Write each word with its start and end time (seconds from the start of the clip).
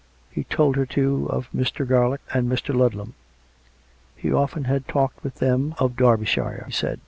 He 0.31 0.45
told 0.45 0.77
her, 0.77 0.85
too, 0.87 1.27
of 1.29 1.47
Mr. 1.55 1.87
Garlick 1.87 2.21
and 2.33 2.49
Mr. 2.51 2.73
Ludlam; 2.73 3.13
he 4.15 4.33
often 4.33 4.63
had 4.63 4.87
talked 4.87 5.23
with 5.23 5.35
them 5.35 5.75
of 5.77 5.95
Derbyshire, 5.95 6.63
he 6.65 6.71
said. 6.73 6.99